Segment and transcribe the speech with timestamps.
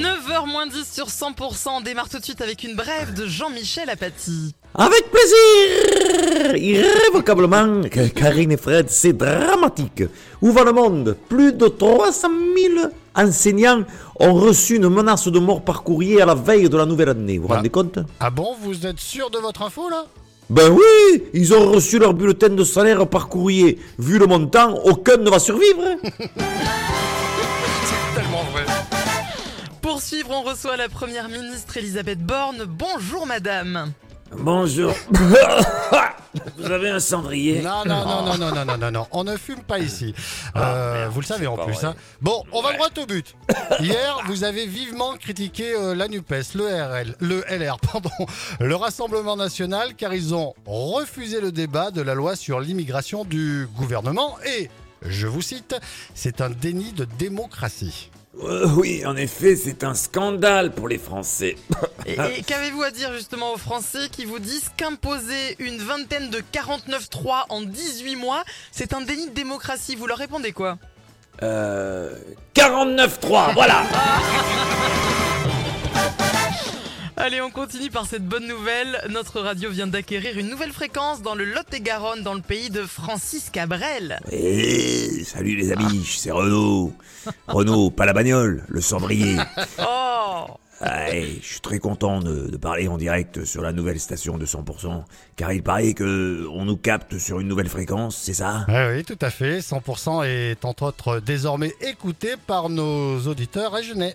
[0.00, 1.68] 9h moins 10 sur 100%.
[1.76, 4.54] On démarre tout de suite avec une brève de Jean-Michel Apathy.
[4.74, 7.82] Avec plaisir Irrévocablement,
[8.14, 10.02] Karine et Fred, c'est dramatique.
[10.42, 11.16] Où va le monde?
[11.28, 12.28] Plus de 300
[12.76, 13.84] 000 enseignants
[14.18, 17.38] ont reçu une menace de mort par courrier à la veille de la nouvelle année.
[17.38, 17.56] Vous vous Ah.
[17.58, 17.98] rendez compte?
[18.18, 20.06] Ah bon, vous êtes sûr de votre info là?
[20.50, 23.78] Ben oui Ils ont reçu leur bulletin de salaire par courrier.
[23.98, 25.82] Vu le montant, aucun ne va survivre.
[29.84, 32.64] Pour suivre, on reçoit la première ministre Elisabeth Borne.
[32.64, 33.92] Bonjour madame.
[34.32, 34.94] Bonjour.
[36.56, 39.36] Vous avez un cendrier Non, non, non, non, non, non, non, non, non, on ne
[39.36, 40.14] fume pas ici.
[40.56, 41.74] Euh, vous le savez en pas plus.
[41.74, 41.88] vrai.
[41.88, 41.94] Hein.
[42.22, 43.36] Bon, on va droit au but.
[43.78, 48.10] Hier, vous avez vivement critiqué euh, la NUPES, le RL, le LR, pardon,
[48.60, 53.68] le Rassemblement National, car ils ont refusé le débat de la loi sur l'immigration du
[53.76, 54.70] gouvernement et,
[55.02, 55.76] je vous cite,
[56.14, 58.10] c'est un déni de démocratie.
[58.42, 61.56] Euh, Oui, en effet, c'est un scandale pour les Français.
[62.06, 66.38] Et, et qu'avez-vous à dire justement aux Français qui vous disent qu'imposer une vingtaine de
[66.52, 69.94] 49.3 en 18 mois, c'est un déni de démocratie?
[69.96, 70.78] Vous leur répondez quoi?
[71.42, 72.16] Euh...
[72.54, 73.82] 49-3, voilà
[77.24, 79.00] Allez, on continue par cette bonne nouvelle.
[79.08, 83.48] Notre radio vient d'acquérir une nouvelle fréquence dans le Lot-et-Garonne, dans le pays de Francis
[83.48, 84.20] Cabrel.
[84.30, 86.92] Eh, salut les amis, c'est Renaud.
[87.48, 89.38] Renaud, pas la bagnole, le cendrier.
[89.78, 90.44] Oh
[90.82, 94.44] Ouais, je suis très content de, de parler en direct sur la nouvelle station de
[94.44, 95.04] 100%,
[95.36, 98.66] car il paraît que on nous capte sur une nouvelle fréquence, c'est ça?
[98.68, 99.60] Ah oui, tout à fait.
[99.60, 104.14] 100% est entre autres désormais écouté par nos auditeurs régionais.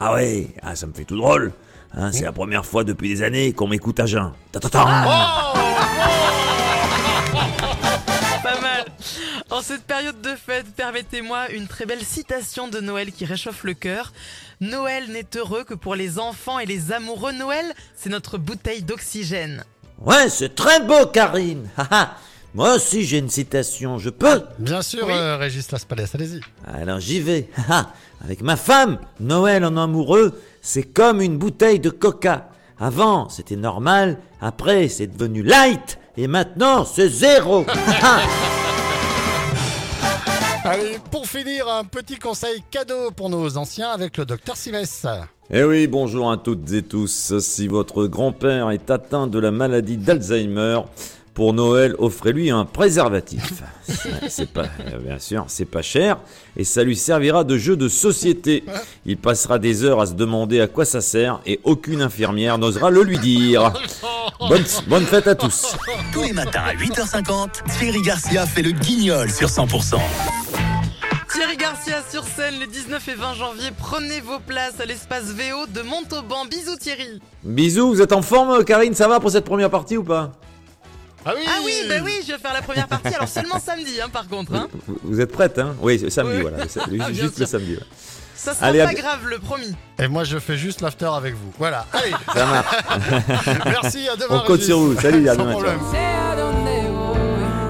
[0.00, 1.52] Ah ouais, ah, ça me fait tout drôle.
[1.94, 4.32] Hein, c'est la première fois depuis des années qu'on m'écoute à jeun.
[4.52, 4.84] Ta-ta-ta.
[8.42, 8.84] Pas mal.
[9.50, 13.74] En cette période de fête, permettez-moi une très belle citation de Noël qui réchauffe le
[13.74, 14.12] cœur.
[14.60, 17.32] Noël n'est heureux que pour les enfants et les amoureux.
[17.32, 17.64] Noël,
[17.96, 19.64] c'est notre bouteille d'oxygène.
[20.00, 21.68] Ouais, c'est très beau, Karine.
[22.54, 25.12] Moi aussi, j'ai une citation, je peux Bien sûr, Oui.
[25.14, 25.68] euh, Régis
[26.14, 26.40] allez-y.
[26.66, 27.48] Alors j'y vais.
[28.24, 32.48] Avec ma femme, Noël en amoureux, c'est comme une bouteille de coca.
[32.78, 37.64] Avant, c'était normal, après, c'est devenu light, et maintenant, c'est zéro.
[40.64, 45.06] Allez, pour finir, un petit conseil cadeau pour nos anciens avec le docteur Simès.
[45.50, 47.38] Eh oui, bonjour à toutes et tous.
[47.38, 50.80] Si votre grand-père est atteint de la maladie d'Alzheimer,
[51.38, 53.62] pour Noël, offrez-lui un préservatif.
[54.28, 54.64] C'est pas,
[55.04, 56.18] bien sûr, c'est pas cher
[56.56, 58.64] et ça lui servira de jeu de société.
[59.06, 62.90] Il passera des heures à se demander à quoi ça sert et aucune infirmière n'osera
[62.90, 63.72] le lui dire.
[64.48, 65.76] Bonne, bonne fête à tous.
[66.12, 69.94] Tous les matins à 8h50, Thierry Garcia fait le guignol sur 100%.
[71.32, 73.70] Thierry Garcia sur scène les 19 et 20 janvier.
[73.78, 76.46] Prenez vos places à l'espace VO de Montauban.
[76.46, 77.20] Bisous Thierry.
[77.44, 80.32] Bisous, vous êtes en forme, Karine Ça va pour cette première partie ou pas?
[81.28, 83.14] Ah oui Ah oui, bah oui, je vais faire la première partie.
[83.14, 84.54] Alors seulement samedi, hein, par contre.
[84.54, 84.68] Hein.
[84.86, 85.74] vous, vous êtes prête, hein?
[85.82, 86.42] Oui, c'est samedi, Oui.
[86.42, 86.58] voilà.
[87.00, 87.40] Ah, juste sûr.
[87.40, 87.72] le samedi.
[87.74, 87.82] ouais.
[88.34, 89.74] Ça sera Allez, pas grave, le promis.
[89.98, 91.52] Et moi, je fais juste l'after avec vous.
[91.58, 91.84] Voilà.
[91.92, 92.76] Allez, Ça marche.
[93.66, 94.42] merci, à demain.
[94.42, 94.98] On compte sur vous.
[94.98, 95.54] Salut, à demain.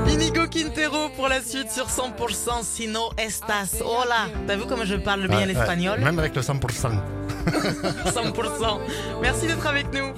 [0.08, 2.62] Inigo Quintero pour la suite sur 100%.
[2.62, 3.80] Sino estas.
[3.82, 4.28] Hola.
[4.46, 5.52] T'as vu comment je parle bien Ouais, ouais.
[5.54, 6.60] l'espagnol Même avec le 100%.
[8.06, 8.78] 100%.
[9.22, 10.12] Merci d'être avec nous.